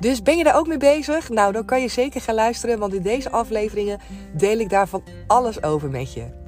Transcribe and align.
Dus 0.00 0.22
ben 0.22 0.36
je 0.36 0.44
daar 0.44 0.56
ook 0.56 0.66
mee 0.66 0.78
bezig? 0.78 1.28
Nou, 1.28 1.52
dan 1.52 1.64
kan 1.64 1.80
je 1.80 1.88
zeker 1.88 2.20
gaan 2.20 2.34
luisteren, 2.34 2.78
want 2.78 2.94
in 2.94 3.02
deze 3.02 3.30
afleveringen 3.30 3.98
deel 4.32 4.58
ik 4.58 4.70
daarvan 4.70 5.02
alles 5.26 5.62
over 5.62 5.90
met 5.90 6.14
je. 6.14 6.44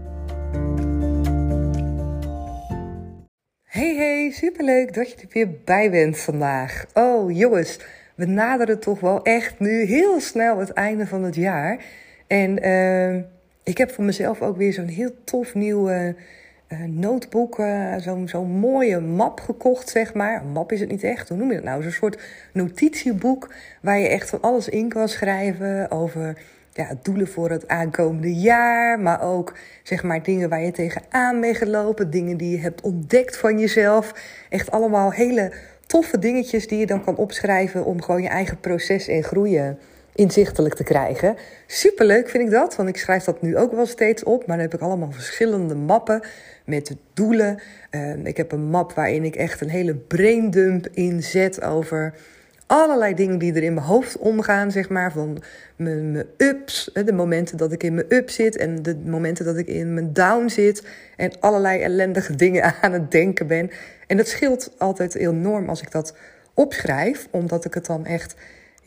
Hey 3.65 3.97
hey, 3.97 4.31
superleuk 4.31 4.95
dat 4.95 5.11
je 5.11 5.17
er 5.17 5.29
weer 5.31 5.49
bij 5.65 5.91
bent 5.91 6.19
vandaag. 6.19 6.85
Oh 6.95 7.37
jongens, 7.37 7.79
we 8.15 8.27
naderen 8.27 8.81
toch 8.81 9.01
wel 9.01 9.23
echt 9.23 9.59
nu 9.59 9.85
heel 9.85 10.21
snel 10.21 10.59
het 10.59 10.73
einde 10.73 11.07
van 11.07 11.23
het 11.23 11.35
jaar. 11.35 11.85
En 12.27 12.67
uh, 12.67 13.15
ik 13.63 13.79
heb 13.79 13.91
voor 13.91 14.05
mezelf 14.05 14.43
ook 14.43 14.57
weer 14.57 14.73
zo'n 14.73 14.87
heel 14.87 15.11
tof 15.25 15.55
nieuw 15.55 15.91
uh, 15.91 16.09
notebook, 16.87 17.59
uh, 17.59 17.97
zo'n 17.97 18.29
zo 18.29 18.45
mooie 18.45 19.01
map 19.01 19.41
gekocht, 19.41 19.89
zeg 19.89 20.15
maar. 20.15 20.41
Een 20.41 20.53
map 20.53 20.73
is 20.73 20.81
het 20.81 20.91
niet 20.91 21.03
echt, 21.03 21.29
hoe 21.29 21.39
noem 21.39 21.49
je 21.49 21.55
dat 21.55 21.65
nou? 21.65 21.83
Zo'n 21.83 21.91
soort 21.91 22.23
notitieboek 22.53 23.55
waar 23.81 23.99
je 23.99 24.09
echt 24.09 24.29
van 24.29 24.41
alles 24.41 24.69
in 24.69 24.89
kan 24.89 25.09
schrijven 25.09 25.91
over 25.91 26.39
ja, 26.73 26.89
doelen 27.03 27.29
voor 27.29 27.51
het 27.51 27.69
aankomende 27.69 28.35
jaar, 28.35 29.01
maar 29.01 29.23
ook 29.23 29.57
zeg 29.83 30.03
maar 30.03 30.23
dingen 30.23 30.49
waar 30.49 30.63
je 30.63 30.71
tegenaan 30.71 31.41
bent 31.41 31.57
gelopen, 31.57 32.11
dingen 32.11 32.37
die 32.37 32.51
je 32.51 32.59
hebt 32.59 32.81
ontdekt 32.81 33.37
van 33.37 33.59
jezelf. 33.59 34.13
Echt 34.49 34.71
allemaal 34.71 35.13
hele 35.13 35.53
toffe 35.87 36.19
dingetjes 36.19 36.67
die 36.67 36.79
je 36.79 36.87
dan 36.87 37.05
kan 37.05 37.17
opschrijven 37.17 37.85
om 37.85 38.03
gewoon 38.03 38.23
je 38.23 38.29
eigen 38.29 38.61
proces 38.61 39.09
en 39.09 39.23
groeien 39.23 39.79
inzichtelijk 40.19 40.75
te 40.75 40.83
krijgen. 40.83 41.37
Superleuk 41.67 42.29
vind 42.29 42.45
ik 42.45 42.51
dat, 42.51 42.77
want 42.77 42.89
ik 42.89 42.97
schrijf 42.97 43.25
dat 43.25 43.43
nu 43.43 43.57
ook 43.57 43.73
wel 43.73 43.87
steeds 43.87 44.23
op. 44.23 44.47
Maar 44.47 44.57
dan 44.57 44.67
heb 44.67 44.75
ik 44.75 44.81
allemaal 44.81 45.13
verschillende 45.13 45.75
mappen 45.75 46.23
met 46.65 46.97
doelen. 47.15 47.59
Uh, 47.91 48.25
ik 48.25 48.37
heb 48.37 48.53
een 48.53 48.65
map 48.65 48.93
waarin 48.93 49.25
ik 49.25 49.37
echt 49.37 49.61
een 49.61 49.69
hele 49.69 49.95
braindump 49.95 50.89
inzet 50.93 51.63
over 51.63 52.15
allerlei 52.67 53.15
dingen 53.15 53.39
die 53.39 53.55
er 53.55 53.63
in 53.63 53.75
mijn 53.75 53.87
hoofd 53.87 54.19
omgaan, 54.19 54.71
zeg 54.71 54.89
maar. 54.89 55.13
Van 55.13 55.43
mijn, 55.77 56.13
mijn 56.13 56.27
ups, 56.37 56.91
de 56.93 57.13
momenten 57.13 57.57
dat 57.57 57.73
ik 57.73 57.83
in 57.83 57.95
mijn 57.95 58.07
up 58.09 58.31
zit 58.31 58.57
en 58.57 58.83
de 58.83 58.97
momenten 59.05 59.45
dat 59.45 59.57
ik 59.57 59.67
in 59.67 59.95
mijn 59.95 60.13
down 60.13 60.49
zit. 60.49 60.87
En 61.17 61.33
allerlei 61.41 61.81
ellendige 61.81 62.35
dingen 62.35 62.75
aan 62.83 62.93
het 62.93 63.11
denken 63.11 63.47
ben. 63.47 63.71
En 64.07 64.17
dat 64.17 64.29
scheelt 64.29 64.71
altijd 64.79 65.15
enorm 65.15 65.69
als 65.69 65.83
ik 65.83 65.91
dat 65.91 66.17
opschrijf, 66.55 67.29
omdat 67.31 67.65
ik 67.65 67.75
het 67.75 67.87
dan 67.87 68.07
echt 68.07 68.35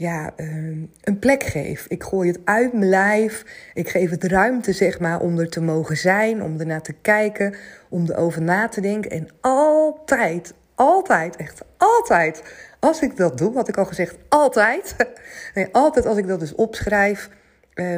ja, 0.02 0.34
een 0.36 1.20
plek 1.20 1.44
geef. 1.44 1.86
Ik 1.88 2.04
gooi 2.04 2.28
het 2.28 2.40
uit 2.44 2.74
mijn 2.74 2.90
lijf. 2.90 3.46
Ik 3.74 3.90
geef 3.90 4.10
het 4.10 4.24
ruimte, 4.24 4.74
zeg 4.74 5.00
maar, 5.00 5.20
om 5.20 5.40
er 5.40 5.50
te 5.50 5.62
mogen 5.62 5.98
zijn, 5.98 6.44
om 6.44 6.60
ernaar 6.60 6.82
te 6.82 6.94
kijken, 7.02 7.56
om 7.90 8.06
erover 8.10 8.42
na 8.42 8.68
te 8.68 8.82
denken. 8.82 9.12
En 9.12 9.28
altijd, 9.42 10.54
altijd, 10.76 11.36
echt 11.36 11.62
altijd, 11.78 12.44
als 12.80 13.02
ik 13.02 13.18
dat 13.18 13.38
doe, 13.38 13.54
had 13.54 13.68
ik 13.68 13.78
al 13.78 13.86
gezegd, 13.86 14.16
altijd. 14.30 14.96
Nee, 15.54 15.68
altijd 15.72 16.06
als 16.06 16.18
ik 16.18 16.28
dat 16.28 16.40
dus 16.40 16.56
opschrijf, 16.56 17.30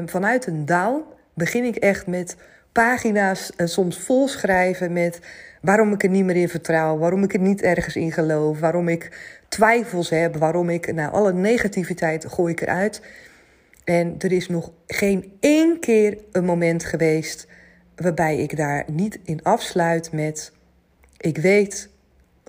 vanuit 0.06 0.48
een 0.48 0.66
down, 0.66 1.04
begin 1.34 1.64
ik 1.64 1.76
echt 1.76 2.08
met 2.08 2.36
pagina's 2.72 3.52
en 3.56 3.70
soms 3.70 4.00
vol 4.00 4.28
schrijven 4.28 4.94
met 4.94 5.20
waarom 5.64 5.94
ik 5.94 6.04
er 6.04 6.10
niet 6.10 6.26
meer 6.26 6.36
in 6.36 6.50
vertrouw, 6.50 6.98
waarom 6.98 7.24
ik 7.24 7.34
er 7.34 7.40
niet 7.40 7.62
ergens 7.62 7.96
in 7.96 8.12
geloof, 8.12 8.60
waarom 8.60 8.88
ik 8.88 9.18
twijfels 9.48 10.10
heb, 10.10 10.36
waarom 10.36 10.70
ik, 10.70 10.94
nou, 10.94 11.12
alle 11.12 11.34
negativiteit 11.34 12.26
gooi 12.26 12.52
ik 12.52 12.62
eruit. 12.62 13.02
En 13.84 14.16
er 14.20 14.32
is 14.32 14.50
nog 14.50 14.72
geen 14.88 15.34
één 15.40 15.80
keer 15.80 16.18
een 16.32 16.46
moment 16.46 16.84
geweest 16.84 17.48
waarbij 17.96 18.38
ik 18.38 18.58
daar 18.58 18.84
niet 18.88 19.20
in 19.24 19.44
afsluit 19.44 20.12
met: 20.12 20.52
ik 21.18 21.38
weet 21.38 21.90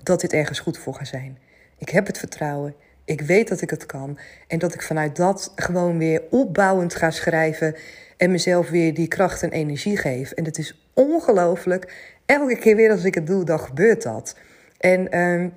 dat 0.03 0.21
dit 0.21 0.33
ergens 0.33 0.59
goed 0.59 0.77
voor 0.77 0.93
gaat 0.93 1.07
zijn. 1.07 1.37
Ik 1.77 1.89
heb 1.89 2.07
het 2.07 2.17
vertrouwen. 2.17 2.75
Ik 3.05 3.21
weet 3.21 3.47
dat 3.47 3.61
ik 3.61 3.69
het 3.69 3.85
kan. 3.85 4.17
En 4.47 4.59
dat 4.59 4.73
ik 4.73 4.81
vanuit 4.81 5.15
dat 5.15 5.51
gewoon 5.55 5.97
weer 5.97 6.21
opbouwend 6.29 6.95
ga 6.95 7.11
schrijven. 7.11 7.75
En 8.17 8.31
mezelf 8.31 8.69
weer 8.69 8.93
die 8.93 9.07
kracht 9.07 9.43
en 9.43 9.51
energie 9.51 9.97
geef. 9.97 10.31
En 10.31 10.45
het 10.45 10.57
is 10.57 10.89
ongelooflijk. 10.93 11.93
Elke 12.25 12.57
keer 12.57 12.75
weer 12.75 12.91
als 12.91 13.03
ik 13.03 13.15
het 13.15 13.27
doe, 13.27 13.43
dan 13.43 13.59
gebeurt 13.59 14.03
dat. 14.03 14.35
En 14.77 15.19
um, 15.19 15.53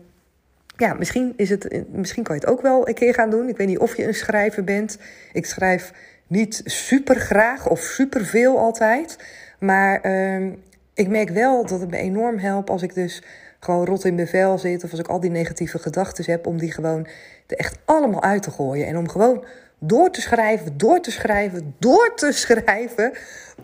ja, 0.77 0.95
misschien, 0.95 1.33
is 1.37 1.51
het, 1.51 1.93
misschien 1.93 2.23
kan 2.23 2.35
je 2.35 2.41
het 2.41 2.51
ook 2.51 2.63
wel 2.63 2.89
een 2.89 2.95
keer 2.95 3.15
gaan 3.15 3.31
doen. 3.31 3.49
Ik 3.49 3.57
weet 3.57 3.67
niet 3.67 3.79
of 3.79 3.97
je 3.97 4.07
een 4.07 4.15
schrijver 4.15 4.65
bent. 4.65 4.99
Ik 5.33 5.47
schrijf 5.47 5.93
niet 6.27 6.61
super 6.65 7.17
graag 7.17 7.69
of 7.69 7.81
super 7.81 8.25
veel 8.25 8.59
altijd. 8.59 9.19
Maar 9.59 10.07
uh, 10.07 10.53
ik 10.99 11.09
merk 11.09 11.31
wel 11.31 11.67
dat 11.67 11.81
het 11.81 11.91
me 11.91 11.97
enorm 11.97 12.39
helpt 12.39 12.71
als 12.71 12.83
ik 12.83 12.95
dus 12.95 13.23
gewoon 13.61 13.85
rot 13.85 14.05
in 14.05 14.15
mijn 14.15 14.27
vel 14.27 14.59
zit. 14.59 14.85
Of 14.85 14.91
als 14.91 15.01
ik 15.01 15.09
al 15.09 15.21
die 15.21 15.31
negatieve 15.31 15.79
gedachten 15.79 16.25
heb. 16.27 16.47
Om 16.47 16.59
die 16.59 16.73
gewoon 16.73 17.07
er 17.47 17.57
echt 17.57 17.79
allemaal 17.85 18.23
uit 18.23 18.43
te 18.43 18.51
gooien. 18.51 18.87
En 18.87 18.97
om 18.97 19.09
gewoon 19.09 19.45
door 19.79 20.11
te 20.11 20.21
schrijven, 20.21 20.79
door 20.79 21.01
te 21.01 21.11
schrijven, 21.11 21.75
door 21.79 22.13
te 22.15 22.33
schrijven. 22.45 23.13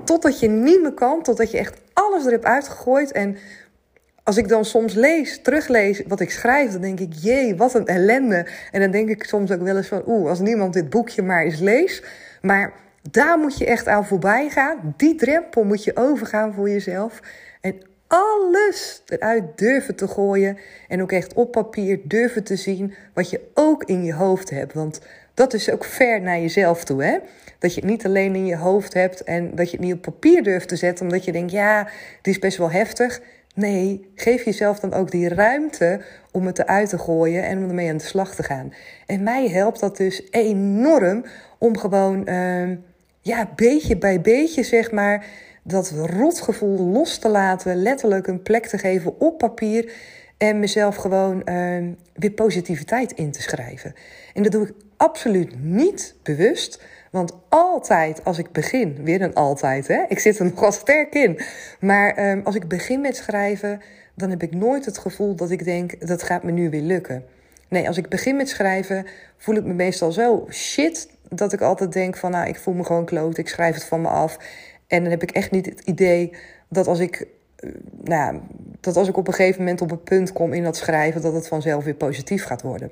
Totdat 0.04 0.40
je 0.40 0.48
niet 0.48 0.82
meer 0.82 0.92
kan. 0.92 1.22
Totdat 1.22 1.50
je 1.50 1.58
echt 1.58 1.80
alles 1.92 2.24
er 2.24 2.30
hebt 2.30 2.44
uitgegooid. 2.44 3.12
En 3.12 3.36
als 4.22 4.36
ik 4.36 4.48
dan 4.48 4.64
soms 4.64 4.94
lees, 4.94 5.42
teruglees 5.42 6.02
wat 6.06 6.20
ik 6.20 6.30
schrijf, 6.30 6.72
dan 6.72 6.80
denk 6.80 7.00
ik, 7.00 7.12
jee, 7.12 7.56
wat 7.56 7.74
een 7.74 7.86
ellende. 7.86 8.46
En 8.70 8.80
dan 8.80 8.90
denk 8.90 9.08
ik 9.08 9.24
soms 9.24 9.50
ook 9.50 9.62
wel 9.62 9.76
eens 9.76 9.88
van, 9.88 10.02
oeh, 10.06 10.28
als 10.28 10.40
niemand 10.40 10.72
dit 10.72 10.90
boekje 10.90 11.22
maar 11.22 11.44
eens 11.44 11.60
leest. 11.60 12.06
Maar 12.40 12.72
daar 13.10 13.38
moet 13.38 13.58
je 13.58 13.66
echt 13.66 13.88
aan 13.88 14.06
voorbij 14.06 14.48
gaan. 14.48 14.94
Die 14.96 15.14
drempel 15.14 15.64
moet 15.64 15.84
je 15.84 15.96
overgaan 15.96 16.54
voor 16.54 16.68
jezelf. 16.70 17.20
En 17.60 17.82
alles 18.06 19.02
eruit 19.06 19.58
durven 19.58 19.96
te 19.96 20.08
gooien. 20.08 20.58
En 20.88 21.02
ook 21.02 21.12
echt 21.12 21.34
op 21.34 21.52
papier 21.52 22.00
durven 22.04 22.44
te 22.44 22.56
zien 22.56 22.94
wat 23.14 23.30
je 23.30 23.40
ook 23.54 23.84
in 23.84 24.04
je 24.04 24.14
hoofd 24.14 24.50
hebt. 24.50 24.72
Want 24.72 25.00
dat 25.34 25.54
is 25.54 25.70
ook 25.70 25.84
ver 25.84 26.20
naar 26.20 26.40
jezelf 26.40 26.84
toe, 26.84 27.04
hè? 27.04 27.18
Dat 27.58 27.74
je 27.74 27.80
het 27.80 27.90
niet 27.90 28.06
alleen 28.06 28.34
in 28.34 28.46
je 28.46 28.56
hoofd 28.56 28.94
hebt 28.94 29.22
en 29.22 29.54
dat 29.54 29.70
je 29.70 29.76
het 29.76 29.86
niet 29.86 29.94
op 29.94 30.02
papier 30.02 30.42
durft 30.42 30.68
te 30.68 30.76
zetten, 30.76 31.04
omdat 31.04 31.24
je 31.24 31.32
denkt, 31.32 31.52
ja, 31.52 31.82
dit 32.22 32.34
is 32.34 32.38
best 32.38 32.58
wel 32.58 32.70
heftig. 32.70 33.20
Nee, 33.54 34.10
geef 34.14 34.44
jezelf 34.44 34.80
dan 34.80 34.92
ook 34.92 35.10
die 35.10 35.28
ruimte 35.28 36.00
om 36.32 36.46
het 36.46 36.58
eruit 36.58 36.88
te 36.88 36.98
gooien 36.98 37.44
en 37.44 37.58
om 37.58 37.68
ermee 37.68 37.90
aan 37.90 37.96
de 37.96 38.04
slag 38.04 38.34
te 38.34 38.42
gaan. 38.42 38.72
En 39.06 39.22
mij 39.22 39.48
helpt 39.48 39.80
dat 39.80 39.96
dus 39.96 40.22
enorm 40.30 41.24
om 41.58 41.78
gewoon, 41.78 42.28
uh, 42.28 42.76
ja, 43.24 43.50
beetje 43.56 43.96
bij 43.96 44.20
beetje, 44.20 44.62
zeg 44.62 44.90
maar, 44.90 45.26
dat 45.62 45.90
rotgevoel 45.90 46.78
los 46.78 47.18
te 47.18 47.28
laten, 47.28 47.76
letterlijk 47.76 48.26
een 48.26 48.42
plek 48.42 48.66
te 48.66 48.78
geven 48.78 49.20
op 49.20 49.38
papier 49.38 49.92
en 50.38 50.58
mezelf 50.58 50.96
gewoon 50.96 51.42
uh, 51.44 51.92
weer 52.14 52.30
positiviteit 52.30 53.12
in 53.12 53.30
te 53.30 53.42
schrijven. 53.42 53.94
En 54.34 54.42
dat 54.42 54.52
doe 54.52 54.66
ik 54.66 54.74
absoluut 54.96 55.62
niet 55.62 56.14
bewust. 56.22 56.82
Want 57.10 57.32
altijd 57.48 58.24
als 58.24 58.38
ik 58.38 58.52
begin, 58.52 59.04
weer 59.04 59.22
een 59.22 59.34
altijd, 59.34 59.86
hè? 59.86 60.04
ik 60.08 60.18
zit 60.18 60.38
er 60.38 60.44
nog 60.44 60.60
wel 60.60 60.72
sterk 60.72 61.14
in. 61.14 61.40
Maar 61.80 62.30
um, 62.30 62.40
als 62.44 62.54
ik 62.54 62.68
begin 62.68 63.00
met 63.00 63.16
schrijven, 63.16 63.80
dan 64.14 64.30
heb 64.30 64.42
ik 64.42 64.54
nooit 64.54 64.84
het 64.84 64.98
gevoel 64.98 65.34
dat 65.34 65.50
ik 65.50 65.64
denk, 65.64 66.06
dat 66.06 66.22
gaat 66.22 66.42
me 66.42 66.50
nu 66.50 66.70
weer 66.70 66.82
lukken. 66.82 67.24
Nee, 67.68 67.86
als 67.86 67.96
ik 67.96 68.08
begin 68.08 68.36
met 68.36 68.48
schrijven, 68.48 69.06
voel 69.36 69.54
ik 69.54 69.64
me 69.64 69.72
meestal 69.72 70.12
zo 70.12 70.46
shit 70.50 71.08
dat 71.28 71.52
ik 71.52 71.60
altijd 71.60 71.92
denk 71.92 72.16
van, 72.16 72.30
nou, 72.30 72.48
ik 72.48 72.58
voel 72.58 72.74
me 72.74 72.84
gewoon 72.84 73.04
kloot, 73.04 73.38
ik 73.38 73.48
schrijf 73.48 73.74
het 73.74 73.84
van 73.84 74.00
me 74.00 74.08
af. 74.08 74.38
En 74.86 75.02
dan 75.02 75.10
heb 75.10 75.22
ik 75.22 75.30
echt 75.30 75.50
niet 75.50 75.66
het 75.66 75.80
idee 75.80 76.36
dat 76.68 76.86
als 76.86 76.98
ik, 76.98 77.26
eh, 77.56 77.70
nou, 78.04 78.40
dat 78.80 78.96
als 78.96 79.08
ik 79.08 79.16
op 79.16 79.26
een 79.26 79.34
gegeven 79.34 79.58
moment 79.60 79.80
op 79.80 79.90
het 79.90 80.04
punt 80.04 80.32
kom 80.32 80.52
in 80.52 80.64
dat 80.64 80.76
schrijven, 80.76 81.22
dat 81.22 81.34
het 81.34 81.48
vanzelf 81.48 81.84
weer 81.84 81.94
positief 81.94 82.44
gaat 82.44 82.62
worden. 82.62 82.90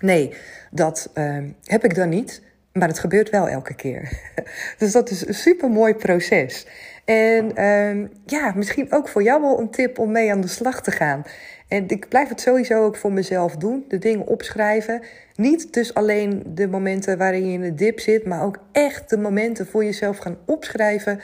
Nee, 0.00 0.34
dat 0.70 1.10
uh, 1.14 1.44
heb 1.64 1.84
ik 1.84 1.94
dan 1.94 2.08
niet. 2.08 2.42
Maar 2.78 2.88
het 2.88 2.98
gebeurt 2.98 3.30
wel 3.30 3.48
elke 3.48 3.74
keer. 3.74 4.08
Dus 4.78 4.92
dat 4.92 5.10
is 5.10 5.26
een 5.26 5.34
super 5.34 5.70
mooi 5.70 5.94
proces. 5.94 6.66
En 7.04 7.52
uh, 7.54 8.08
ja, 8.24 8.52
misschien 8.56 8.92
ook 8.92 9.08
voor 9.08 9.22
jou 9.22 9.40
wel 9.40 9.60
een 9.60 9.70
tip 9.70 9.98
om 9.98 10.12
mee 10.12 10.32
aan 10.32 10.40
de 10.40 10.48
slag 10.48 10.82
te 10.82 10.90
gaan. 10.90 11.22
En 11.68 11.88
ik 11.88 12.08
blijf 12.08 12.28
het 12.28 12.40
sowieso 12.40 12.84
ook 12.84 12.96
voor 12.96 13.12
mezelf 13.12 13.56
doen. 13.56 13.84
De 13.88 13.98
dingen 13.98 14.26
opschrijven. 14.26 15.02
Niet 15.34 15.72
dus 15.72 15.94
alleen 15.94 16.42
de 16.46 16.68
momenten 16.68 17.18
waarin 17.18 17.46
je 17.46 17.52
in 17.52 17.60
de 17.60 17.74
dip 17.74 18.00
zit, 18.00 18.26
maar 18.26 18.42
ook 18.42 18.58
echt 18.72 19.10
de 19.10 19.18
momenten 19.18 19.66
voor 19.66 19.84
jezelf 19.84 20.18
gaan 20.18 20.38
opschrijven 20.46 21.20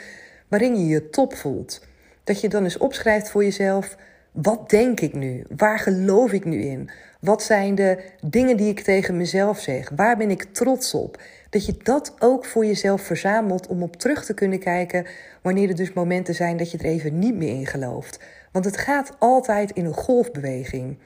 waarin 0.48 0.76
je 0.76 0.86
je 0.86 1.10
top 1.10 1.34
voelt. 1.34 1.86
Dat 2.24 2.40
je 2.40 2.48
dan 2.48 2.64
eens 2.64 2.78
opschrijft 2.78 3.30
voor 3.30 3.44
jezelf. 3.44 3.96
wat 4.32 4.70
denk 4.70 5.00
ik 5.00 5.14
nu? 5.14 5.44
Waar 5.56 5.78
geloof 5.78 6.32
ik 6.32 6.44
nu 6.44 6.62
in? 6.62 6.90
Wat 7.24 7.42
zijn 7.42 7.74
de 7.74 7.98
dingen 8.22 8.56
die 8.56 8.68
ik 8.68 8.80
tegen 8.80 9.16
mezelf 9.16 9.58
zeg? 9.58 9.90
Waar 9.96 10.16
ben 10.16 10.30
ik 10.30 10.42
trots 10.42 10.94
op? 10.94 11.22
Dat 11.50 11.66
je 11.66 11.76
dat 11.82 12.14
ook 12.18 12.44
voor 12.44 12.66
jezelf 12.66 13.02
verzamelt 13.02 13.66
om 13.66 13.82
op 13.82 13.96
terug 13.96 14.24
te 14.24 14.34
kunnen 14.34 14.58
kijken 14.58 15.06
wanneer 15.42 15.68
er 15.68 15.74
dus 15.76 15.92
momenten 15.92 16.34
zijn 16.34 16.56
dat 16.56 16.70
je 16.70 16.78
er 16.78 16.84
even 16.84 17.18
niet 17.18 17.34
meer 17.34 17.54
in 17.54 17.66
gelooft. 17.66 18.20
Want 18.52 18.64
het 18.64 18.76
gaat 18.76 19.16
altijd 19.18 19.70
in 19.70 19.84
een 19.84 19.94
golfbeweging. 19.94 20.98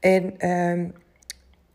En 0.00 0.34
ehm, 0.38 0.84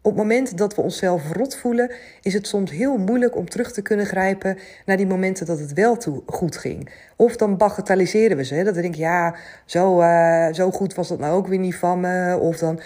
op 0.01 0.11
het 0.11 0.21
moment 0.21 0.57
dat 0.57 0.75
we 0.75 0.81
onszelf 0.81 1.31
rot 1.31 1.55
voelen, 1.55 1.91
is 2.21 2.33
het 2.33 2.47
soms 2.47 2.71
heel 2.71 2.97
moeilijk 2.97 3.35
om 3.35 3.49
terug 3.49 3.71
te 3.71 3.81
kunnen 3.81 4.05
grijpen 4.05 4.57
naar 4.85 4.97
die 4.97 5.07
momenten 5.07 5.45
dat 5.45 5.59
het 5.59 5.73
wel 5.73 5.97
toe 5.97 6.21
goed 6.25 6.57
ging. 6.57 6.89
Of 7.15 7.35
dan 7.35 7.57
bagatelliseren 7.57 8.37
we 8.37 8.43
ze. 8.43 8.55
Hè? 8.55 8.63
Dat 8.63 8.75
we 8.75 8.81
denken, 8.81 8.99
ja, 8.99 9.35
zo, 9.65 10.01
uh, 10.01 10.53
zo 10.53 10.71
goed 10.71 10.93
was 10.93 11.07
dat 11.07 11.19
nou 11.19 11.35
ook 11.35 11.47
weer 11.47 11.59
niet 11.59 11.75
van 11.75 11.99
me. 11.99 12.37
Of 12.37 12.57
dan, 12.57 12.79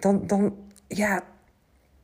dan, 0.00 0.26
dan, 0.26 0.56
ja, 0.86 1.22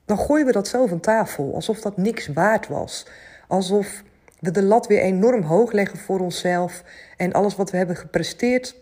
dan 0.04 0.19
gooien 0.19 0.46
we 0.46 0.52
dat 0.52 0.69
zo 0.69 0.87
van 0.87 1.00
tafel. 1.00 1.54
Alsof 1.54 1.81
dat 1.81 1.96
niks 1.96 2.26
waard 2.26 2.69
was. 2.69 3.06
Alsof 3.48 4.02
we 4.38 4.50
de 4.50 4.62
lat 4.62 4.87
weer 4.87 5.00
enorm 5.00 5.42
hoog 5.42 5.72
leggen 5.72 5.98
voor 5.98 6.20
onszelf. 6.20 6.82
En 7.16 7.32
alles 7.32 7.56
wat 7.56 7.70
we 7.70 7.76
hebben 7.76 7.96
gepresteerd, 7.96 8.76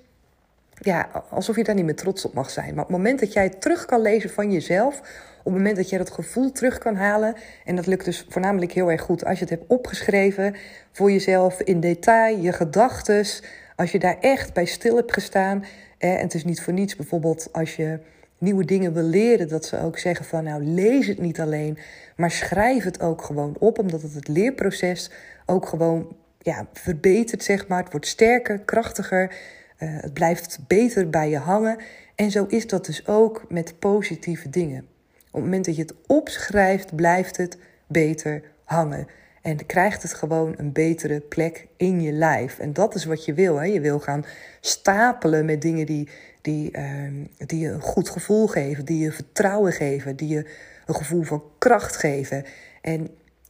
ja, 0.80 1.08
alsof 1.30 1.56
je 1.56 1.64
daar 1.64 1.74
niet 1.74 1.84
meer 1.84 1.96
trots 1.96 2.24
op 2.24 2.34
mag 2.34 2.50
zijn. 2.50 2.74
Maar 2.74 2.84
op 2.84 2.88
het 2.88 2.96
moment 2.96 3.20
dat 3.20 3.32
jij 3.32 3.44
het 3.44 3.60
terug 3.60 3.84
kan 3.84 4.00
lezen 4.00 4.30
van 4.30 4.52
jezelf, 4.52 4.98
op 5.38 5.44
het 5.44 5.54
moment 5.54 5.76
dat 5.76 5.88
je 5.88 5.98
dat 5.98 6.10
gevoel 6.10 6.52
terug 6.52 6.78
kan 6.78 6.96
halen, 6.96 7.34
en 7.64 7.76
dat 7.76 7.86
lukt 7.86 8.04
dus 8.04 8.26
voornamelijk 8.28 8.72
heel 8.72 8.90
erg 8.90 9.02
goed 9.02 9.24
als 9.24 9.38
je 9.38 9.44
het 9.44 9.54
hebt 9.54 9.70
opgeschreven 9.70 10.54
voor 10.92 11.10
jezelf 11.10 11.60
in 11.60 11.80
detail, 11.80 12.38
je 12.38 12.52
gedachten, 12.52 13.26
als 13.76 13.92
je 13.92 13.98
daar 13.98 14.16
echt 14.20 14.52
bij 14.52 14.64
stil 14.64 14.96
hebt 14.96 15.12
gestaan. 15.12 15.64
en 15.98 16.18
het 16.18 16.34
is 16.34 16.44
niet 16.44 16.62
voor 16.62 16.72
niets 16.72 16.96
bijvoorbeeld 16.96 17.48
als 17.52 17.76
je 17.76 17.98
nieuwe 18.38 18.64
dingen 18.64 18.92
wil 18.92 19.02
leren, 19.02 19.48
dat 19.48 19.64
ze 19.64 19.80
ook 19.80 19.98
zeggen 19.98 20.24
van 20.24 20.44
nou 20.44 20.64
lees 20.64 21.06
het 21.06 21.18
niet 21.18 21.40
alleen, 21.40 21.78
maar 22.16 22.30
schrijf 22.30 22.84
het 22.84 23.00
ook 23.00 23.22
gewoon 23.22 23.56
op, 23.58 23.78
omdat 23.78 24.02
het 24.02 24.14
het 24.14 24.28
leerproces 24.28 25.10
ook 25.46 25.66
gewoon 25.66 26.16
ja, 26.38 26.66
verbetert, 26.72 27.42
zeg 27.42 27.66
maar. 27.66 27.82
Het 27.82 27.90
wordt 27.90 28.06
sterker, 28.06 28.58
krachtiger. 28.58 29.34
Uh, 29.78 29.88
het 30.00 30.12
blijft 30.12 30.58
beter 30.66 31.10
bij 31.10 31.30
je 31.30 31.38
hangen. 31.38 31.78
En 32.14 32.30
zo 32.30 32.44
is 32.44 32.66
dat 32.66 32.86
dus 32.86 33.06
ook 33.06 33.44
met 33.48 33.78
positieve 33.78 34.50
dingen. 34.50 34.86
Op 35.28 35.34
het 35.34 35.42
moment 35.42 35.64
dat 35.64 35.76
je 35.76 35.82
het 35.82 35.94
opschrijft, 36.06 36.96
blijft 36.96 37.36
het 37.36 37.58
beter 37.86 38.42
hangen. 38.64 39.06
En 39.48 39.66
krijgt 39.66 40.02
het 40.02 40.14
gewoon 40.14 40.54
een 40.56 40.72
betere 40.72 41.20
plek 41.20 41.66
in 41.76 42.00
je 42.00 42.12
lijf. 42.12 42.58
En 42.58 42.72
dat 42.72 42.94
is 42.94 43.04
wat 43.04 43.24
je 43.24 43.34
wil. 43.34 43.56
Hè? 43.56 43.64
Je 43.64 43.80
wil 43.80 44.00
gaan 44.00 44.24
stapelen 44.60 45.44
met 45.44 45.62
dingen 45.62 45.86
die, 45.86 46.08
die, 46.42 46.76
uh, 46.76 46.82
die 47.36 47.58
je 47.60 47.68
een 47.68 47.80
goed 47.80 48.08
gevoel 48.08 48.46
geven, 48.46 48.84
die 48.84 49.02
je 49.02 49.12
vertrouwen 49.12 49.72
geven, 49.72 50.16
die 50.16 50.28
je 50.28 50.46
een 50.86 50.94
gevoel 50.94 51.22
van 51.22 51.42
kracht 51.58 51.96
geven. 51.96 52.44
En 52.80 53.08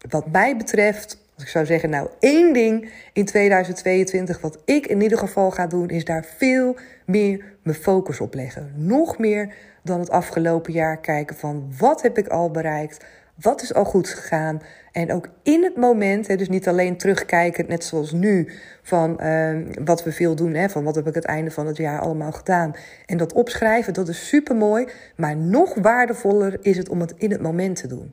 wat 0.09 0.31
mij 0.31 0.56
betreft 0.56 1.19
als 1.35 1.43
ik 1.45 1.49
zou 1.49 1.67
zeggen, 1.67 1.91
nou 1.91 2.09
één 2.19 2.53
ding 2.53 2.91
in 3.12 3.25
2022 3.25 4.41
wat 4.41 4.59
ik 4.65 4.87
in 4.87 5.01
ieder 5.01 5.19
geval 5.19 5.51
ga 5.51 5.67
doen, 5.67 5.89
is 5.89 6.05
daar 6.05 6.25
veel 6.37 6.77
meer 7.06 7.44
mijn 7.62 7.77
focus 7.77 8.21
op 8.21 8.35
leggen. 8.35 8.73
Nog 8.77 9.19
meer 9.19 9.55
dan 9.83 10.01
het 10.01 10.11
afgelopen 10.11 10.73
jaar 10.73 11.01
kijken 11.01 11.37
van 11.37 11.73
wat 11.79 12.03
heb 12.03 12.19
ik 12.19 12.29
al 12.29 12.51
bereikt, 12.51 13.05
wat 13.40 13.62
is 13.62 13.75
al 13.75 13.85
goed 13.85 14.08
gegaan. 14.08 14.62
En 14.93 15.12
ook 15.12 15.29
in 15.43 15.64
het 15.64 15.76
moment, 15.76 16.26
hè, 16.26 16.37
dus 16.37 16.49
niet 16.49 16.69
alleen 16.69 16.96
terugkijken, 16.96 17.64
net 17.69 17.85
zoals 17.85 18.12
nu, 18.12 18.49
van 18.82 19.19
uh, 19.23 19.56
wat 19.85 20.05
we 20.05 20.12
veel 20.12 20.35
doen, 20.35 20.55
hè, 20.55 20.69
van 20.69 20.85
wat 20.85 20.94
heb 20.94 21.06
ik 21.06 21.14
het 21.14 21.25
einde 21.25 21.50
van 21.50 21.67
het 21.67 21.76
jaar 21.76 22.00
allemaal 22.00 22.32
gedaan. 22.32 22.75
En 23.06 23.17
dat 23.17 23.32
opschrijven, 23.32 23.94
dat 23.94 24.08
is 24.08 24.29
super 24.29 24.56
mooi. 24.56 24.87
Maar 25.17 25.37
nog 25.37 25.75
waardevoller 25.75 26.58
is 26.61 26.76
het 26.76 26.88
om 26.88 27.00
het 27.00 27.14
in 27.17 27.31
het 27.31 27.43
moment 27.43 27.76
te 27.76 27.87
doen. 27.87 28.12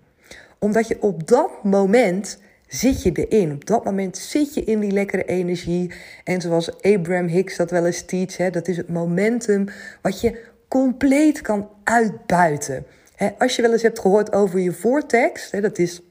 Omdat 0.60 0.88
je 0.88 1.02
op 1.02 1.28
dat 1.28 1.64
moment 1.64 2.40
zit 2.68 3.04
je 3.04 3.12
erin. 3.12 3.52
Op 3.52 3.66
dat 3.66 3.84
moment 3.84 4.18
zit 4.18 4.54
je 4.54 4.64
in 4.64 4.80
die 4.80 4.92
lekkere 4.92 5.24
energie. 5.24 5.94
En 6.24 6.42
zoals 6.42 6.82
Abraham 6.82 7.28
Hicks 7.28 7.56
dat 7.56 7.72
wel 7.72 7.86
eens 7.86 8.02
teach, 8.02 8.38
hè, 8.38 8.50
dat 8.50 8.68
is 8.68 8.78
het 8.78 8.90
momentum 8.90 9.66
wat 10.02 10.22
je 10.22 10.44
compleet 10.68 11.42
kan 11.42 11.70
uitbuiten. 11.84 12.86
Als 13.38 13.56
je 13.56 13.62
wel 13.62 13.72
eens 13.72 13.82
hebt 13.82 14.00
gehoord 14.00 14.34
over 14.34 14.60
je 14.60 14.72
vortex, 14.72 15.50
dat 15.52 15.78
is 15.78 16.02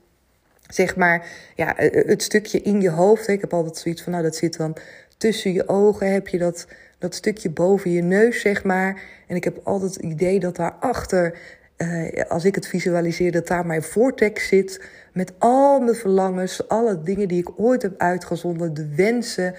zeg 0.71 0.97
maar 0.97 1.27
ja, 1.55 1.77
eh, 1.77 2.01
eh, 2.01 2.09
het 2.09 2.23
stukje 2.23 2.61
in 2.61 2.81
je 2.81 2.91
hoofd. 2.91 3.29
Ik 3.29 3.41
heb 3.41 3.53
altijd 3.53 3.77
zoiets 3.77 4.03
van, 4.03 4.13
nou 4.13 4.25
dat 4.25 4.37
zit 4.37 4.57
dan 4.57 4.77
tussen 5.17 5.53
je 5.53 5.69
ogen, 5.69 6.13
heb 6.13 6.29
je 6.29 6.39
dat, 6.39 6.67
dat 6.99 7.15
stukje 7.15 7.51
boven 7.51 7.91
je 7.91 8.03
neus, 8.03 8.41
zeg 8.41 8.65
maar. 8.65 9.03
En 9.27 9.37
ik 9.37 9.45
heb 9.45 9.61
altijd 9.63 9.95
het 9.95 10.05
idee 10.05 10.41
dat 10.41 10.57
daarachter 10.57 11.39
uh, 11.77 12.23
als 12.29 12.45
ik 12.45 12.55
het 12.55 12.67
visualiseer, 12.67 13.33
dat 13.33 13.47
daar 13.47 13.67
mijn 13.67 13.83
vortex 13.83 14.49
zit. 14.49 14.83
Met 15.13 15.33
al 15.39 15.81
mijn 15.81 15.97
verlangens, 15.97 16.69
alle 16.69 17.03
dingen 17.03 17.29
die 17.29 17.39
ik 17.39 17.51
ooit 17.57 17.83
heb 17.83 17.95
uitgezonden, 17.99 18.75
de 18.75 18.95
wensen, 18.95 19.55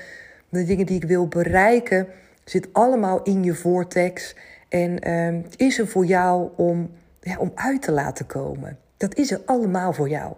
de 0.50 0.64
dingen 0.64 0.86
die 0.86 0.96
ik 0.96 1.04
wil 1.04 1.28
bereiken, 1.28 2.08
zit 2.44 2.68
allemaal 2.72 3.24
in 3.24 3.44
je 3.44 3.54
vortex. 3.54 4.36
En 4.70 5.08
uh, 5.08 5.44
is 5.56 5.80
er 5.80 5.88
voor 5.88 6.06
jou 6.06 6.50
om, 6.56 6.92
om 7.40 7.52
uit 7.56 7.82
te 7.82 7.92
laten 7.92 8.26
komen. 8.26 8.78
Dat 8.98 9.16
is 9.16 9.32
er 9.32 9.42
allemaal 9.46 9.94
voor 9.94 10.10
jou. 10.10 10.34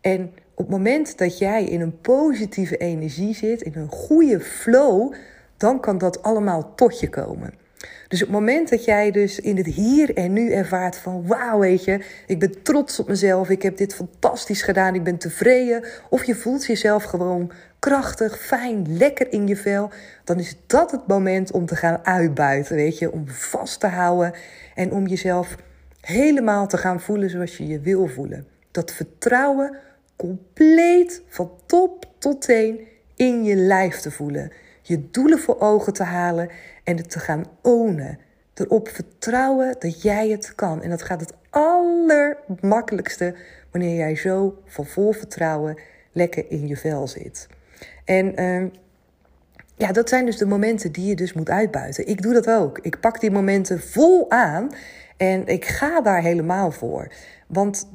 En 0.00 0.32
op 0.54 0.66
het 0.66 0.76
moment 0.76 1.18
dat 1.18 1.38
jij 1.38 1.64
in 1.64 1.80
een 1.80 2.00
positieve 2.00 2.76
energie 2.76 3.34
zit, 3.34 3.62
in 3.62 3.74
een 3.74 3.88
goede 3.88 4.40
flow, 4.40 5.14
dan 5.56 5.80
kan 5.80 5.98
dat 5.98 6.22
allemaal 6.22 6.74
tot 6.74 7.00
je 7.00 7.08
komen. 7.08 7.54
Dus 8.08 8.22
op 8.22 8.28
het 8.28 8.36
moment 8.36 8.68
dat 8.68 8.84
jij 8.84 9.10
dus 9.10 9.40
in 9.40 9.56
het 9.56 9.66
hier 9.66 10.16
en 10.16 10.32
nu 10.32 10.52
ervaart 10.52 10.96
van 10.96 11.26
wauw, 11.26 11.58
weet 11.58 11.84
je, 11.84 12.04
ik 12.26 12.38
ben 12.38 12.62
trots 12.62 13.00
op 13.00 13.08
mezelf, 13.08 13.48
ik 13.48 13.62
heb 13.62 13.76
dit 13.76 13.94
fantastisch 13.94 14.62
gedaan, 14.62 14.94
ik 14.94 15.02
ben 15.02 15.18
tevreden, 15.18 15.84
of 16.08 16.24
je 16.24 16.34
voelt 16.34 16.66
jezelf 16.66 17.04
gewoon 17.04 17.52
krachtig, 17.78 18.38
fijn, 18.38 18.96
lekker 18.96 19.32
in 19.32 19.46
je 19.46 19.56
vel, 19.56 19.90
dan 20.24 20.38
is 20.38 20.56
dat 20.66 20.90
het 20.90 21.06
moment 21.06 21.50
om 21.50 21.66
te 21.66 21.76
gaan 21.76 22.00
uitbuiten, 22.02 22.76
weet 22.76 22.98
je, 22.98 23.12
om 23.12 23.28
vast 23.28 23.80
te 23.80 23.86
houden 23.86 24.32
en 24.74 24.92
om 24.92 25.06
jezelf 25.06 25.56
helemaal 26.00 26.66
te 26.66 26.76
gaan 26.76 27.00
voelen 27.00 27.30
zoals 27.30 27.56
je 27.56 27.66
je 27.66 27.80
wil 27.80 28.06
voelen. 28.06 28.46
Dat 28.70 28.92
vertrouwen 28.92 29.76
compleet 30.16 31.22
van 31.28 31.52
top 31.66 32.10
tot 32.18 32.42
teen 32.42 32.80
in 33.16 33.44
je 33.44 33.54
lijf 33.54 33.98
te 33.98 34.10
voelen 34.10 34.52
je 34.90 35.10
doelen 35.10 35.38
voor 35.38 35.60
ogen 35.60 35.92
te 35.92 36.02
halen 36.02 36.50
en 36.84 36.96
het 36.96 37.10
te 37.10 37.18
gaan 37.18 37.44
ownen. 37.62 38.18
Erop 38.54 38.88
vertrouwen 38.88 39.76
dat 39.78 40.02
jij 40.02 40.28
het 40.28 40.54
kan. 40.54 40.82
En 40.82 40.90
dat 40.90 41.02
gaat 41.02 41.20
het 41.20 41.34
allermakkelijkste 41.50 43.34
wanneer 43.70 43.96
jij 43.96 44.16
zo 44.16 44.62
van 44.64 44.86
vol 44.86 45.12
vertrouwen 45.12 45.78
lekker 46.12 46.50
in 46.50 46.66
je 46.66 46.76
vel 46.76 47.08
zit. 47.08 47.46
En 48.04 48.40
uh, 48.40 48.66
ja, 49.76 49.92
dat 49.92 50.08
zijn 50.08 50.24
dus 50.24 50.36
de 50.36 50.46
momenten 50.46 50.92
die 50.92 51.06
je 51.06 51.16
dus 51.16 51.32
moet 51.32 51.50
uitbuiten. 51.50 52.06
Ik 52.06 52.22
doe 52.22 52.32
dat 52.32 52.50
ook. 52.50 52.78
Ik 52.78 53.00
pak 53.00 53.20
die 53.20 53.30
momenten 53.30 53.80
vol 53.80 54.30
aan 54.30 54.70
en 55.20 55.46
ik 55.46 55.64
ga 55.64 56.00
daar 56.00 56.22
helemaal 56.22 56.70
voor. 56.70 57.12
Want 57.46 57.88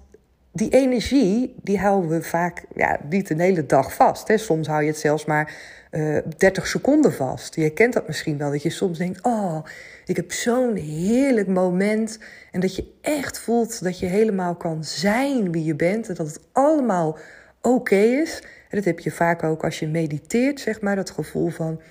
die 0.52 0.70
energie, 0.70 1.56
die 1.62 1.80
houden 1.80 2.10
we 2.10 2.22
vaak 2.22 2.66
ja, 2.76 3.00
niet 3.10 3.30
een 3.30 3.40
hele 3.40 3.66
dag 3.66 3.94
vast. 3.94 4.28
Hè. 4.28 4.38
Soms 4.38 4.68
hou 4.68 4.82
je 4.82 4.88
het 4.88 4.98
zelfs 4.98 5.26
maar 5.26 5.54
uh, 5.92 6.18
eh, 6.18 6.24
30 6.38 6.68
seconden 6.68 7.14
vast. 7.14 7.56
Je 7.56 7.70
kent 7.70 7.94
dat 7.94 8.08
misschien 8.08 8.38
wel, 8.38 8.52
dat 8.52 8.64
je 8.64 8.70
soms 8.70 8.98
denkt: 8.98 9.24
Oh, 9.24 9.66
ik 10.06 10.16
heb 10.16 10.32
zo'n 10.32 10.76
heerlijk 10.76 11.48
moment. 11.48 12.20
En 12.52 12.60
dat 12.60 12.76
je 12.76 12.94
echt 13.02 13.40
voelt 13.40 13.84
dat 13.84 14.00
je 14.00 14.06
helemaal 14.06 14.56
kan 14.56 14.84
zijn 14.84 15.52
wie 15.52 15.64
je 15.64 15.76
bent. 15.76 16.10
En 16.10 16.16
dat 16.16 16.28
het 16.28 16.40
allemaal 16.52 17.18
oké 17.62 17.96
is. 17.96 18.42
En 18.70 18.78
dat 18.78 18.86
heb 18.86 19.00
je 19.00 19.12
vaak 19.12 19.44
ook 19.44 19.64
als 19.64 19.80
je 19.80 19.88
mediteert, 19.88 20.60
zeg 20.60 20.82
maar. 20.82 20.96
Dat 20.96 21.10
gevoel 21.10 21.50
van 21.50 21.82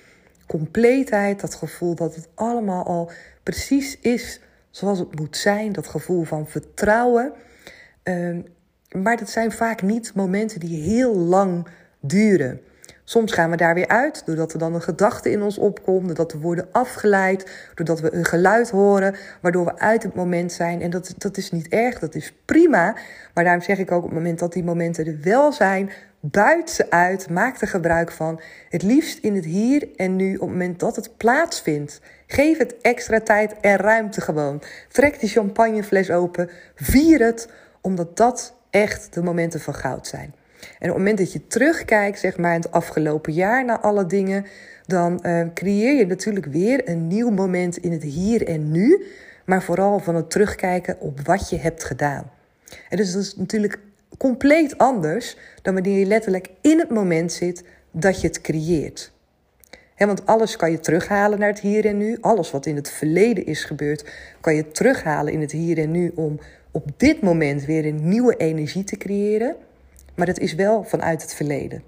compleetheid. 0.47 1.41
Dat 1.41 1.55
gevoel 1.55 1.95
dat 1.95 2.14
het 2.14 2.29
allemaal 2.35 2.85
al 2.85 3.11
precies 3.43 3.99
is 4.00 4.41
zoals 4.75 4.99
het 4.99 5.19
moet 5.19 5.37
zijn. 5.37 5.73
Dat 5.73 5.87
gevoel 5.87 6.25
van 6.25 6.49
vertrouwen. 6.49 7.33
Uh, 8.04 8.37
maar 8.90 9.16
dat 9.16 9.31
zijn 9.31 9.52
vaak 9.52 9.83
niet 9.83 10.14
momenten 10.14 10.61
die 10.61 10.83
heel 10.83 11.16
lang 11.16 11.66
duren. 12.00 12.61
Soms 13.04 13.33
gaan 13.33 13.50
we 13.50 13.57
daar 13.57 13.75
weer 13.75 13.88
uit, 13.88 14.23
doordat 14.26 14.52
er 14.52 14.59
dan 14.59 14.75
een 14.75 14.83
gedachte 14.83 15.31
in 15.31 15.43
ons 15.43 15.59
opkomt, 15.59 16.07
doordat 16.07 16.33
we 16.33 16.38
worden 16.38 16.69
afgeleid, 16.73 17.71
doordat 17.75 18.00
we 18.00 18.14
een 18.14 18.25
geluid 18.25 18.71
horen, 18.71 19.14
waardoor 19.40 19.64
we 19.64 19.78
uit 19.78 20.02
het 20.02 20.14
moment 20.14 20.52
zijn. 20.52 20.81
En 20.81 20.90
dat, 20.90 21.14
dat 21.19 21.37
is 21.37 21.50
niet 21.50 21.69
erg, 21.69 21.99
dat 21.99 22.14
is 22.14 22.35
prima. 22.45 22.97
Maar 23.35 23.45
daarom 23.45 23.62
zeg 23.62 23.78
ik 23.78 23.90
ook 23.90 24.02
op 24.02 24.09
het 24.09 24.19
moment 24.19 24.38
dat 24.38 24.52
die 24.52 24.64
momenten 24.64 25.07
er 25.07 25.19
wel 25.23 25.52
zijn, 25.52 25.90
buit 26.21 26.71
ze 26.71 26.90
uit, 26.90 27.31
maak 27.31 27.61
er 27.61 27.69
gebruik 27.69 28.12
van. 28.12 28.40
Het 28.69 28.83
liefst 28.83 29.19
in 29.19 29.35
het 29.35 29.45
hier 29.45 29.88
en 29.97 30.16
nu, 30.16 30.35
op 30.35 30.40
het 30.40 30.50
moment 30.50 30.81
dat 30.81 30.97
het 30.97 31.16
plaatsvindt. 31.16 32.00
Geef 32.35 32.59
het 32.59 32.75
extra 32.81 33.21
tijd 33.21 33.55
en 33.61 33.76
ruimte 33.76 34.21
gewoon. 34.21 34.62
Trek 34.88 35.21
die 35.21 35.29
champagnefles 35.29 36.11
open, 36.11 36.50
vier 36.75 37.21
het, 37.21 37.49
omdat 37.81 38.17
dat 38.17 38.55
echt 38.71 39.14
de 39.14 39.23
momenten 39.23 39.61
van 39.61 39.75
goud 39.75 40.07
zijn. 40.07 40.35
En 40.61 40.91
op 40.91 40.97
het 40.97 40.97
moment 40.97 41.19
dat 41.19 41.33
je 41.33 41.47
terugkijkt, 41.47 42.19
zeg 42.19 42.37
maar, 42.37 42.55
in 42.55 42.61
het 42.61 42.73
afgelopen 42.73 43.33
jaar 43.33 43.64
naar 43.64 43.79
alle 43.79 44.07
dingen, 44.07 44.47
dan 44.87 45.21
uh, 45.23 45.47
creëer 45.55 45.95
je 45.95 46.07
natuurlijk 46.07 46.47
weer 46.47 46.88
een 46.88 47.07
nieuw 47.07 47.31
moment 47.31 47.76
in 47.76 47.93
het 47.93 48.03
hier 48.03 48.47
en 48.47 48.71
nu, 48.71 49.07
maar 49.45 49.62
vooral 49.62 49.99
van 49.99 50.14
het 50.14 50.31
terugkijken 50.31 51.00
op 51.00 51.21
wat 51.21 51.49
je 51.49 51.59
hebt 51.59 51.85
gedaan. 51.85 52.31
En 52.88 52.97
dus 52.97 53.12
dat 53.12 53.23
is 53.23 53.37
natuurlijk 53.37 53.79
compleet 54.19 54.79
anders 54.79 55.37
dan 55.62 55.75
wanneer 55.75 55.99
je 55.99 56.07
letterlijk 56.07 56.50
in 56.61 56.79
het 56.79 56.91
moment 56.91 57.33
zit 57.33 57.64
dat 57.91 58.21
je 58.21 58.26
het 58.26 58.41
creëert. 58.41 59.13
Want 59.96 60.26
alles 60.26 60.56
kan 60.56 60.70
je 60.70 60.80
terughalen 60.80 61.38
naar 61.38 61.48
het 61.48 61.60
hier 61.60 61.86
en 61.86 61.96
nu. 61.96 62.18
Alles 62.20 62.50
wat 62.50 62.66
in 62.66 62.76
het 62.76 62.90
verleden 62.90 63.46
is 63.46 63.64
gebeurd, 63.64 64.04
kan 64.40 64.54
je 64.54 64.68
terughalen 64.68 65.32
in 65.32 65.40
het 65.40 65.52
hier 65.52 65.78
en 65.78 65.90
nu 65.90 66.12
om 66.14 66.38
op 66.70 66.90
dit 66.96 67.22
moment 67.22 67.64
weer 67.64 67.86
een 67.86 68.08
nieuwe 68.08 68.36
energie 68.36 68.84
te 68.84 68.96
creëren. 68.96 69.56
Maar 70.14 70.26
dat 70.26 70.38
is 70.38 70.54
wel 70.54 70.84
vanuit 70.84 71.22
het 71.22 71.34
verleden. 71.34 71.82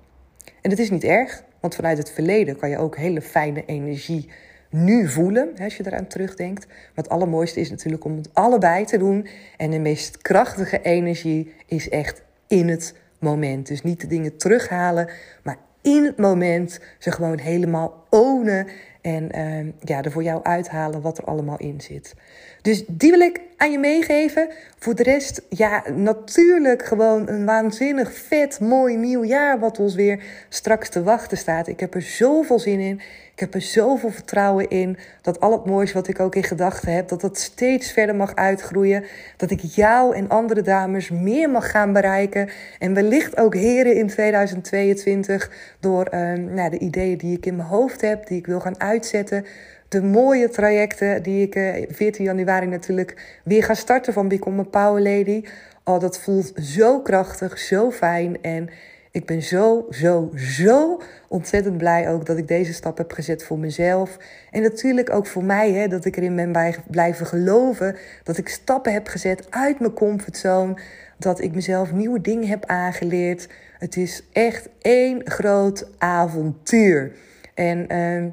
En 0.62 0.70
dat 0.70 0.78
is 0.78 0.90
niet 0.90 1.04
erg, 1.04 1.42
want 1.60 1.74
vanuit 1.74 1.98
het 1.98 2.10
verleden 2.10 2.56
kan 2.56 2.70
je 2.70 2.78
ook 2.78 2.96
hele 2.96 3.22
fijne 3.22 3.64
energie 3.64 4.28
nu 4.70 5.08
voelen, 5.08 5.52
als 5.62 5.76
je 5.76 5.86
eraan 5.86 6.06
terugdenkt. 6.06 6.66
Maar 6.66 7.04
het 7.04 7.08
allermooiste 7.08 7.60
is 7.60 7.70
natuurlijk 7.70 8.04
om 8.04 8.16
het 8.16 8.30
allebei 8.32 8.84
te 8.84 8.98
doen. 8.98 9.28
En 9.56 9.70
de 9.70 9.78
meest 9.78 10.18
krachtige 10.18 10.82
energie 10.82 11.54
is 11.66 11.88
echt 11.88 12.22
in 12.46 12.68
het 12.68 12.94
moment. 13.18 13.66
Dus 13.66 13.82
niet 13.82 14.00
de 14.00 14.06
dingen 14.06 14.36
terughalen, 14.36 15.08
maar 15.42 15.58
in 15.86 16.04
het 16.04 16.16
moment 16.16 16.80
ze 16.98 17.10
gewoon 17.10 17.38
helemaal 17.38 18.04
ownen 18.10 18.66
en 19.00 19.38
uh, 19.38 19.72
ja, 19.80 20.02
er 20.02 20.10
voor 20.10 20.22
jou 20.22 20.42
uithalen 20.42 21.00
wat 21.00 21.18
er 21.18 21.24
allemaal 21.24 21.58
in 21.58 21.80
zit. 21.80 22.14
Dus 22.62 22.84
die 22.86 23.10
wil 23.10 23.20
ik 23.20 23.40
aan 23.56 23.70
je 23.70 23.78
meegeven. 23.78 24.48
Voor 24.78 24.94
de 24.94 25.02
rest, 25.02 25.42
ja, 25.48 25.82
natuurlijk 25.94 26.84
gewoon 26.84 27.28
een 27.28 27.44
waanzinnig 27.44 28.12
vet, 28.12 28.60
mooi 28.60 28.96
nieuw 28.96 29.24
jaar 29.24 29.58
wat 29.58 29.78
ons 29.78 29.94
weer 29.94 30.22
straks 30.48 30.88
te 30.88 31.02
wachten 31.02 31.38
staat. 31.38 31.66
Ik 31.66 31.80
heb 31.80 31.94
er 31.94 32.02
zoveel 32.02 32.58
zin 32.58 32.80
in. 32.80 33.00
Ik 33.36 33.42
heb 33.42 33.54
er 33.54 33.62
zoveel 33.62 34.10
vertrouwen 34.10 34.68
in 34.68 34.96
dat 35.22 35.40
al 35.40 35.52
het 35.52 35.64
moois 35.64 35.92
wat 35.92 36.08
ik 36.08 36.20
ook 36.20 36.34
in 36.34 36.42
gedachten 36.42 36.92
heb, 36.92 37.08
dat 37.08 37.20
dat 37.20 37.38
steeds 37.38 37.92
verder 37.92 38.14
mag 38.14 38.34
uitgroeien. 38.34 39.04
Dat 39.36 39.50
ik 39.50 39.60
jou 39.60 40.14
en 40.14 40.28
andere 40.28 40.62
dames 40.62 41.10
meer 41.10 41.50
mag 41.50 41.70
gaan 41.70 41.92
bereiken. 41.92 42.48
En 42.78 42.94
wellicht 42.94 43.36
ook 43.36 43.54
heren 43.54 43.96
in 43.96 44.06
2022 44.06 45.50
door 45.80 46.08
uh, 46.14 46.32
nou, 46.32 46.70
de 46.70 46.78
ideeën 46.78 47.18
die 47.18 47.36
ik 47.36 47.46
in 47.46 47.56
mijn 47.56 47.68
hoofd 47.68 48.00
heb, 48.00 48.26
die 48.26 48.38
ik 48.38 48.46
wil 48.46 48.60
gaan 48.60 48.80
uitzetten 48.80 49.44
de 49.88 50.02
mooie 50.02 50.48
trajecten 50.48 51.22
die 51.22 51.46
ik 51.46 51.54
uh, 51.54 51.82
eh, 51.82 51.90
14 51.90 52.24
januari 52.24 52.66
natuurlijk 52.66 53.40
weer 53.44 53.64
ga 53.64 53.74
starten 53.74 54.12
van 54.12 54.28
Become 54.28 54.60
a 54.60 54.64
Power 54.64 55.02
Lady. 55.02 55.44
Oh, 55.84 56.00
dat 56.00 56.18
voelt 56.18 56.52
zo 56.54 57.00
krachtig, 57.00 57.58
zo 57.58 57.90
fijn. 57.90 58.42
En 58.42 58.68
ik 59.16 59.26
ben 59.26 59.42
zo, 59.42 59.86
zo, 59.90 60.30
zo 60.34 61.00
ontzettend 61.28 61.78
blij 61.78 62.10
ook 62.10 62.26
dat 62.26 62.36
ik 62.36 62.48
deze 62.48 62.72
stap 62.72 62.98
heb 62.98 63.12
gezet 63.12 63.44
voor 63.44 63.58
mezelf. 63.58 64.16
En 64.50 64.62
natuurlijk 64.62 65.10
ook 65.10 65.26
voor 65.26 65.44
mij, 65.44 65.72
hè, 65.72 65.88
dat 65.88 66.04
ik 66.04 66.16
erin 66.16 66.36
ben 66.36 66.76
blijven 66.90 67.26
geloven. 67.26 67.96
Dat 68.22 68.38
ik 68.38 68.48
stappen 68.48 68.92
heb 68.92 69.06
gezet 69.06 69.46
uit 69.50 69.80
mijn 69.80 69.92
comfortzone. 69.92 70.76
Dat 71.18 71.40
ik 71.40 71.54
mezelf 71.54 71.92
nieuwe 71.92 72.20
dingen 72.20 72.48
heb 72.48 72.64
aangeleerd. 72.66 73.48
Het 73.78 73.96
is 73.96 74.22
echt 74.32 74.68
één 74.80 75.30
groot 75.30 75.88
avontuur. 75.98 77.12
En... 77.54 77.92
Uh, 77.92 78.24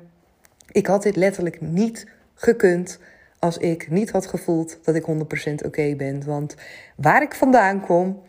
ik 0.73 0.87
had 0.87 1.03
dit 1.03 1.15
letterlijk 1.15 1.61
niet 1.61 2.07
gekund 2.33 2.99
als 3.39 3.57
ik 3.57 3.89
niet 3.89 4.11
had 4.11 4.25
gevoeld 4.25 4.79
dat 4.83 4.95
ik 4.95 5.05
100% 5.07 5.65
oké 5.65 5.95
ben. 5.95 6.25
Want 6.25 6.55
waar 6.95 7.21
ik 7.21 7.33
vandaan 7.33 7.81
kom, 7.81 8.21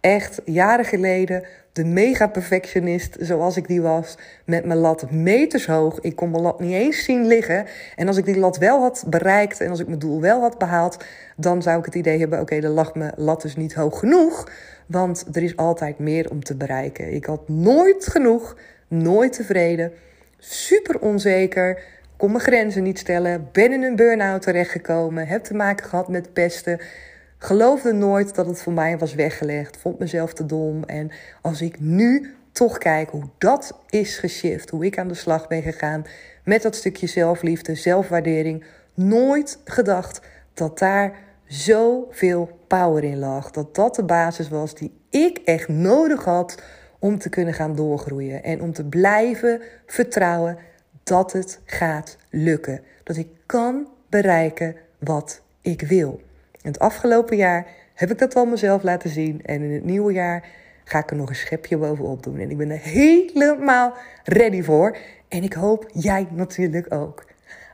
echt 0.00 0.40
jaren 0.44 0.84
geleden, 0.84 1.46
de 1.78 1.84
mega 1.84 2.28
perfectionist 2.28 3.16
zoals 3.20 3.56
ik 3.56 3.66
die 3.66 3.82
was, 3.82 4.16
met 4.44 4.64
mijn 4.64 4.78
lat 4.78 5.10
meters 5.10 5.66
hoog. 5.66 6.00
Ik 6.00 6.16
kon 6.16 6.30
mijn 6.30 6.42
lat 6.42 6.60
niet 6.60 6.72
eens 6.72 7.04
zien 7.04 7.26
liggen. 7.26 7.66
En 7.96 8.06
als 8.06 8.16
ik 8.16 8.24
die 8.24 8.38
lat 8.38 8.58
wel 8.58 8.80
had 8.80 9.04
bereikt 9.06 9.60
en 9.60 9.70
als 9.70 9.80
ik 9.80 9.86
mijn 9.86 9.98
doel 9.98 10.20
wel 10.20 10.40
had 10.40 10.58
behaald, 10.58 11.04
dan 11.36 11.62
zou 11.62 11.78
ik 11.78 11.84
het 11.84 11.94
idee 11.94 12.18
hebben: 12.18 12.40
oké, 12.40 12.60
dan 12.60 12.70
lag 12.70 12.94
mijn 12.94 13.12
lat 13.16 13.42
dus 13.42 13.56
niet 13.56 13.74
hoog 13.74 13.98
genoeg. 13.98 14.50
Want 14.86 15.24
er 15.32 15.42
is 15.42 15.56
altijd 15.56 15.98
meer 15.98 16.30
om 16.30 16.44
te 16.44 16.56
bereiken. 16.56 17.14
Ik 17.14 17.24
had 17.24 17.48
nooit 17.48 18.06
genoeg, 18.06 18.56
nooit 18.88 19.32
tevreden 19.32 19.92
super 20.38 21.00
onzeker, 21.00 21.82
kon 22.16 22.30
mijn 22.30 22.42
grenzen 22.42 22.82
niet 22.82 22.98
stellen, 22.98 23.48
ben 23.52 23.72
in 23.72 23.82
een 23.82 23.96
burn-out 23.96 24.42
terechtgekomen, 24.42 25.26
heb 25.26 25.44
te 25.44 25.54
maken 25.54 25.86
gehad 25.86 26.08
met 26.08 26.32
pesten. 26.32 26.80
Geloofde 27.40 27.92
nooit 27.92 28.34
dat 28.34 28.46
het 28.46 28.62
voor 28.62 28.72
mij 28.72 28.98
was 28.98 29.14
weggelegd, 29.14 29.76
vond 29.76 29.98
mezelf 29.98 30.32
te 30.32 30.46
dom. 30.46 30.84
En 30.84 31.10
als 31.42 31.62
ik 31.62 31.80
nu 31.80 32.34
toch 32.52 32.78
kijk 32.78 33.10
hoe 33.10 33.28
dat 33.38 33.78
is 33.88 34.18
geshift, 34.18 34.70
hoe 34.70 34.84
ik 34.84 34.98
aan 34.98 35.08
de 35.08 35.14
slag 35.14 35.48
ben 35.48 35.62
gegaan 35.62 36.04
met 36.44 36.62
dat 36.62 36.74
stukje 36.74 37.06
zelfliefde, 37.06 37.74
zelfwaardering, 37.74 38.64
nooit 38.94 39.58
gedacht 39.64 40.20
dat 40.54 40.78
daar 40.78 41.12
zoveel 41.46 42.58
power 42.66 43.04
in 43.04 43.18
lag. 43.18 43.50
Dat 43.50 43.74
dat 43.74 43.94
de 43.94 44.04
basis 44.04 44.48
was 44.48 44.74
die 44.74 45.00
ik 45.10 45.38
echt 45.44 45.68
nodig 45.68 46.24
had 46.24 46.62
om 46.98 47.18
te 47.18 47.28
kunnen 47.28 47.54
gaan 47.54 47.74
doorgroeien 47.74 48.42
en 48.42 48.62
om 48.62 48.72
te 48.72 48.84
blijven 48.84 49.60
vertrouwen 49.86 50.58
dat 51.02 51.32
het 51.32 51.60
gaat 51.64 52.16
lukken. 52.30 52.80
Dat 53.02 53.16
ik 53.16 53.28
kan 53.46 53.88
bereiken 54.08 54.76
wat 54.98 55.42
ik 55.60 55.80
wil. 55.80 56.20
Het 56.68 56.78
afgelopen 56.78 57.36
jaar 57.36 57.66
heb 57.94 58.10
ik 58.10 58.18
dat 58.18 58.34
al 58.34 58.46
mezelf 58.46 58.82
laten 58.82 59.10
zien 59.10 59.40
en 59.44 59.62
in 59.62 59.72
het 59.72 59.84
nieuwe 59.84 60.12
jaar 60.12 60.44
ga 60.84 60.98
ik 60.98 61.10
er 61.10 61.16
nog 61.16 61.28
een 61.28 61.34
schepje 61.34 61.76
bovenop 61.76 62.22
doen. 62.22 62.38
En 62.38 62.50
ik 62.50 62.56
ben 62.56 62.70
er 62.70 62.78
helemaal 62.78 63.94
ready 64.24 64.62
voor. 64.62 64.96
En 65.28 65.42
ik 65.42 65.52
hoop 65.52 65.86
jij 65.92 66.26
natuurlijk 66.30 66.94
ook. 66.94 67.24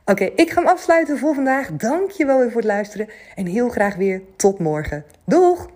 Oké, 0.05 0.23
ik 0.23 0.49
ga 0.49 0.61
hem 0.61 0.69
afsluiten 0.69 1.17
voor 1.17 1.35
vandaag. 1.35 1.71
Dank 1.71 2.11
je 2.11 2.25
wel 2.25 2.39
weer 2.39 2.51
voor 2.51 2.61
het 2.61 2.69
luisteren. 2.69 3.09
En 3.35 3.45
heel 3.45 3.69
graag 3.69 3.95
weer 3.95 4.21
tot 4.35 4.59
morgen. 4.59 5.05
Doeg! 5.25 5.74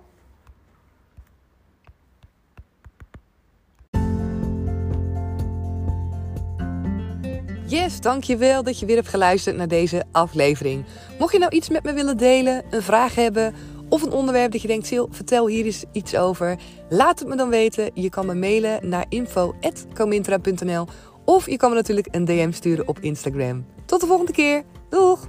Yes, 7.69 8.01
dankjewel 8.01 8.63
dat 8.63 8.79
je 8.79 8.85
weer 8.85 8.95
hebt 8.95 9.07
geluisterd 9.07 9.55
naar 9.55 9.67
deze 9.67 10.03
aflevering. 10.11 10.85
Mocht 11.19 11.33
je 11.33 11.39
nou 11.39 11.55
iets 11.55 11.69
met 11.69 11.83
me 11.83 11.93
willen 11.93 12.17
delen, 12.17 12.63
een 12.69 12.81
vraag 12.81 13.15
hebben 13.15 13.53
of 13.89 14.01
een 14.01 14.11
onderwerp 14.11 14.51
dat 14.51 14.61
je 14.61 14.67
denkt, 14.67 14.88
Sil, 14.89 15.07
vertel 15.11 15.47
hier 15.47 15.65
eens 15.65 15.83
iets 15.91 16.15
over. 16.15 16.57
Laat 16.89 17.19
het 17.19 17.27
me 17.27 17.35
dan 17.35 17.49
weten. 17.49 17.91
Je 17.93 18.09
kan 18.09 18.25
me 18.25 18.33
mailen 18.33 18.89
naar 18.89 19.05
info.comintra.nl 19.09 20.88
of 21.25 21.49
je 21.49 21.57
kan 21.57 21.69
me 21.69 21.75
natuurlijk 21.75 22.07
een 22.11 22.25
DM 22.25 22.51
sturen 22.51 22.88
op 22.88 22.99
Instagram. 22.99 23.65
Tot 23.85 24.01
de 24.01 24.07
volgende 24.07 24.31
keer. 24.31 24.63
Doeg! 24.89 25.27